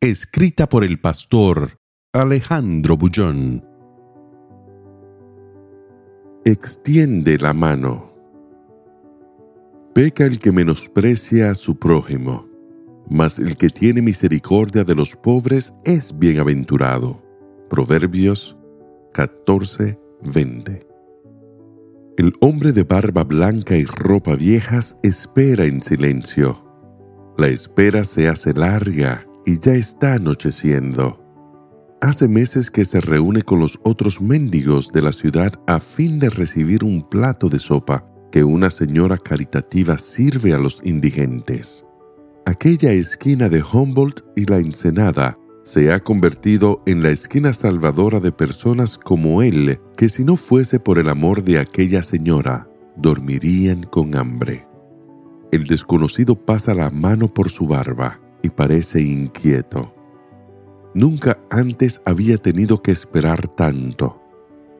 [0.00, 1.80] Escrita por el pastor
[2.12, 3.64] Alejandro Bullón.
[6.44, 8.14] Extiende la mano.
[9.96, 12.46] Peca el que menosprecia a su prójimo,
[13.10, 17.20] mas el que tiene misericordia de los pobres es bienaventurado.
[17.68, 18.56] Proverbios
[19.14, 20.86] 14, 20.
[22.18, 26.64] El hombre de barba blanca y ropa viejas espera en silencio.
[27.36, 31.24] La espera se hace larga y ya está anocheciendo.
[32.02, 36.28] Hace meses que se reúne con los otros mendigos de la ciudad a fin de
[36.28, 41.86] recibir un plato de sopa que una señora caritativa sirve a los indigentes.
[42.44, 48.32] Aquella esquina de Humboldt y la Ensenada se ha convertido en la esquina salvadora de
[48.32, 52.68] personas como él que si no fuese por el amor de aquella señora,
[52.98, 54.68] dormirían con hambre.
[55.52, 59.94] El desconocido pasa la mano por su barba parece inquieto.
[60.94, 64.20] Nunca antes había tenido que esperar tanto.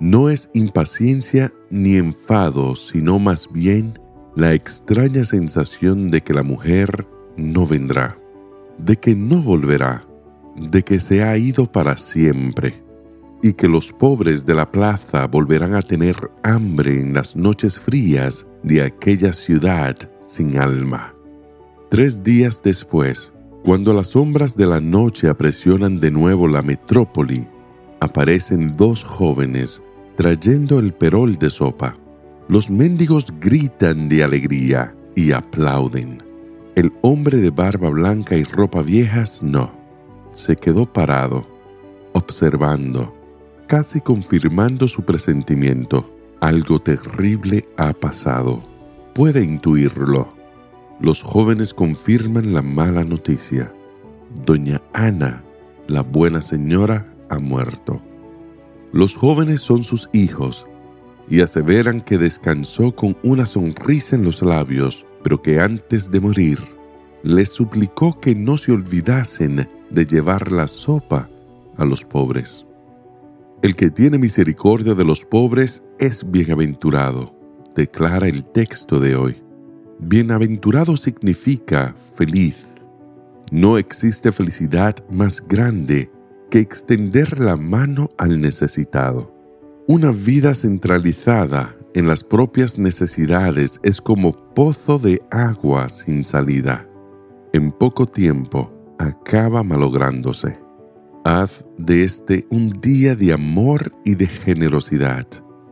[0.00, 3.98] No es impaciencia ni enfado, sino más bien
[4.34, 8.18] la extraña sensación de que la mujer no vendrá,
[8.78, 10.04] de que no volverá,
[10.56, 12.82] de que se ha ido para siempre,
[13.42, 18.46] y que los pobres de la plaza volverán a tener hambre en las noches frías
[18.62, 21.14] de aquella ciudad sin alma.
[21.90, 27.46] Tres días después, cuando las sombras de la noche apresionan de nuevo la metrópoli,
[28.00, 29.82] aparecen dos jóvenes
[30.16, 31.96] trayendo el perol de sopa.
[32.48, 36.22] Los mendigos gritan de alegría y aplauden.
[36.74, 39.70] El hombre de barba blanca y ropa viejas no.
[40.32, 41.46] Se quedó parado,
[42.12, 43.14] observando,
[43.66, 46.10] casi confirmando su presentimiento.
[46.40, 48.62] Algo terrible ha pasado.
[49.14, 50.39] Puede intuirlo
[51.00, 53.72] los jóvenes confirman la mala noticia.
[54.44, 55.42] Doña Ana,
[55.88, 58.02] la buena señora, ha muerto.
[58.92, 60.66] Los jóvenes son sus hijos
[61.28, 66.58] y aseveran que descansó con una sonrisa en los labios, pero que antes de morir
[67.22, 71.28] les suplicó que no se olvidasen de llevar la sopa
[71.76, 72.66] a los pobres.
[73.62, 77.34] El que tiene misericordia de los pobres es bienaventurado,
[77.76, 79.42] declara el texto de hoy.
[80.02, 82.68] Bienaventurado significa feliz.
[83.52, 86.10] No existe felicidad más grande
[86.50, 89.34] que extender la mano al necesitado.
[89.86, 96.88] Una vida centralizada en las propias necesidades es como pozo de agua sin salida.
[97.52, 100.58] En poco tiempo acaba malográndose.
[101.24, 105.26] Haz de este un día de amor y de generosidad.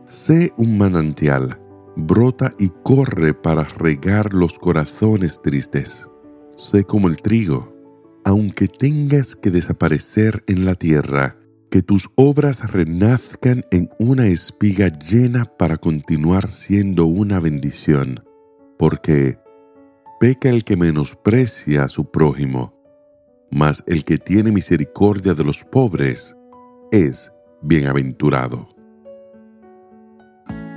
[0.05, 1.59] Sé un manantial
[1.99, 6.07] brota y corre para regar los corazones tristes.
[6.57, 7.73] Sé como el trigo,
[8.25, 11.37] aunque tengas que desaparecer en la tierra,
[11.69, 18.23] que tus obras renazcan en una espiga llena para continuar siendo una bendición,
[18.77, 19.37] porque
[20.19, 22.73] peca el que menosprecia a su prójimo,
[23.51, 26.35] mas el que tiene misericordia de los pobres
[26.91, 27.31] es
[27.61, 28.78] bienaventurado.